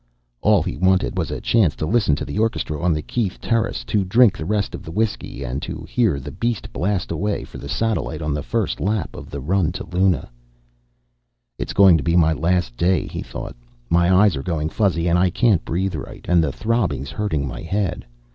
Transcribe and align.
All 0.41 0.63
he 0.63 0.77
wanted 0.77 1.15
was 1.15 1.29
a 1.29 1.39
chance 1.39 1.75
to 1.75 1.85
listen 1.85 2.15
to 2.15 2.25
the 2.25 2.39
orchestra 2.39 2.81
on 2.81 2.91
the 2.91 3.03
Keith 3.03 3.39
terrace, 3.39 3.83
to 3.83 4.03
drink 4.03 4.35
the 4.35 4.45
rest 4.47 4.73
of 4.73 4.83
his 4.83 4.93
whiskey, 4.95 5.43
and 5.43 5.61
to 5.61 5.85
hear 5.87 6.19
the 6.19 6.31
beast 6.31 6.73
blast 6.73 7.11
away 7.11 7.43
for 7.43 7.59
the 7.59 7.69
satellite 7.69 8.19
on 8.23 8.33
the 8.33 8.41
first 8.41 8.79
lap 8.81 9.15
of 9.15 9.29
the 9.29 9.39
run 9.39 9.71
to 9.73 9.83
Luna. 9.85 10.31
It's 11.59 11.73
going 11.73 11.97
to 11.97 12.03
be 12.03 12.15
my 12.15 12.33
last 12.33 12.75
day, 12.77 13.05
he 13.05 13.21
thought. 13.21 13.55
My 13.91 14.11
eyes 14.11 14.35
are 14.35 14.41
going 14.41 14.69
fuzzy, 14.69 15.07
and 15.07 15.19
I 15.19 15.29
can't 15.29 15.63
breathe 15.63 15.93
right, 15.93 16.25
and 16.27 16.43
the 16.43 16.51
throbbing's 16.51 17.11
hurting 17.11 17.47
my 17.47 17.61
head. 17.61 18.03